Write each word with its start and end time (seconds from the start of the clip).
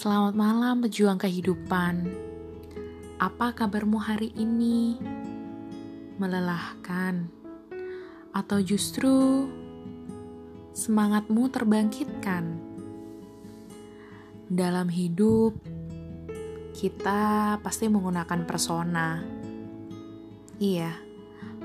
Selamat 0.00 0.32
malam 0.32 0.80
pejuang 0.80 1.20
kehidupan. 1.20 2.08
Apa 3.20 3.52
kabarmu 3.52 4.00
hari 4.00 4.32
ini? 4.32 4.96
Melelahkan 6.16 7.28
atau 8.32 8.64
justru 8.64 9.44
semangatmu 10.72 11.52
terbangkitkan? 11.52 12.44
Dalam 14.48 14.88
hidup 14.88 15.60
kita 16.72 17.60
pasti 17.60 17.92
menggunakan 17.92 18.48
persona. 18.48 19.20
Iya, 20.56 20.96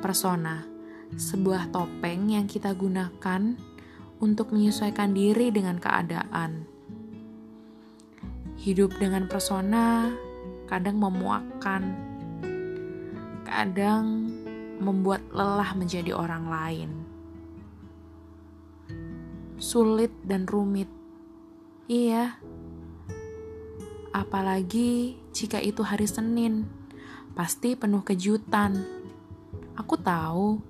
persona. 0.03 0.59
Sebuah 1.15 1.71
topeng 1.71 2.35
yang 2.35 2.51
kita 2.51 2.75
gunakan 2.75 3.55
untuk 4.19 4.51
menyesuaikan 4.51 5.15
diri 5.15 5.55
dengan 5.55 5.79
keadaan 5.79 6.74
Hidup 8.55 8.95
dengan 8.97 9.27
persona 9.27 10.09
kadang 10.65 10.97
memuakkan, 10.97 11.83
kadang 13.45 14.31
membuat 14.81 15.21
lelah 15.31 15.71
menjadi 15.77 16.11
orang 16.15 16.45
lain. 16.49 16.91
Sulit 19.55 20.11
dan 20.25 20.49
rumit, 20.49 20.89
iya. 21.87 22.39
Apalagi 24.15 25.19
jika 25.35 25.59
itu 25.59 25.83
hari 25.83 26.07
Senin, 26.07 26.67
pasti 27.35 27.75
penuh 27.75 28.03
kejutan. 28.03 28.83
Aku 29.75 29.99
tahu 29.99 30.63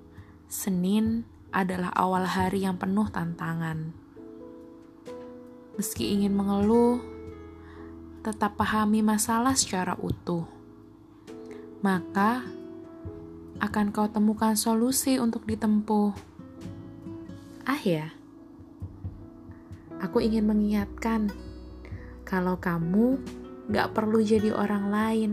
Senin 0.50 1.22
adalah 1.54 1.94
awal 1.94 2.26
hari 2.26 2.66
yang 2.66 2.78
penuh 2.78 3.06
tantangan. 3.10 3.94
Meski 5.78 6.14
ingin 6.14 6.34
mengeluh, 6.34 7.15
tetap 8.26 8.58
pahami 8.58 9.06
masalah 9.06 9.54
secara 9.54 9.94
utuh. 10.02 10.42
Maka, 11.78 12.42
akan 13.62 13.94
kau 13.94 14.10
temukan 14.10 14.58
solusi 14.58 15.22
untuk 15.22 15.46
ditempuh. 15.46 16.10
Ah 17.62 17.78
ya, 17.86 18.10
aku 20.02 20.18
ingin 20.18 20.42
mengingatkan, 20.42 21.30
kalau 22.26 22.58
kamu 22.58 23.22
gak 23.70 23.94
perlu 23.94 24.18
jadi 24.18 24.50
orang 24.50 24.90
lain. 24.90 25.32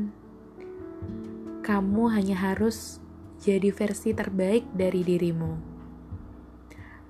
Kamu 1.65 2.13
hanya 2.13 2.37
harus 2.37 3.01
jadi 3.41 3.73
versi 3.73 4.13
terbaik 4.13 4.69
dari 4.69 5.01
dirimu. 5.01 5.53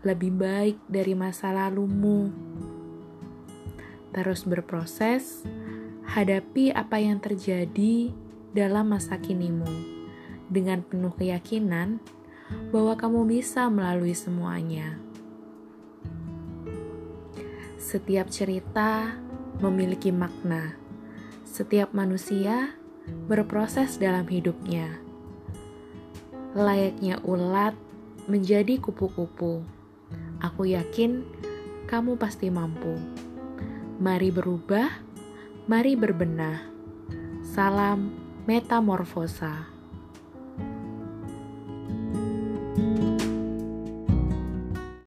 Lebih 0.07 0.31
baik 0.31 0.77
dari 0.87 1.11
masa 1.11 1.51
lalumu. 1.51 2.31
Terus 4.13 4.45
berproses, 4.45 5.41
Hadapi 6.03 6.69
apa 6.75 6.99
yang 6.99 7.23
terjadi 7.23 8.11
dalam 8.51 8.91
masa 8.91 9.17
kinimu 9.17 9.65
dengan 10.51 10.83
penuh 10.83 11.15
keyakinan 11.15 11.97
bahwa 12.69 12.93
kamu 12.99 13.25
bisa 13.25 13.71
melalui 13.71 14.11
semuanya. 14.11 14.99
Setiap 17.79 18.29
cerita 18.29 19.15
memiliki 19.63 20.11
makna. 20.11 20.75
Setiap 21.47 21.95
manusia 21.95 22.75
berproses 23.25 23.95
dalam 23.95 24.27
hidupnya. 24.27 24.99
Layaknya 26.53 27.23
ulat 27.25 27.73
menjadi 28.27 28.77
kupu-kupu. 28.77 29.63
Aku 30.43 30.67
yakin 30.67 31.23
kamu 31.87 32.19
pasti 32.19 32.51
mampu. 32.51 33.23
Mari 34.03 34.35
berubah 34.35 34.99
Mari 35.63 35.95
berbenah. 35.95 36.59
Salam 37.39 38.11
metamorfosa. 38.43 39.72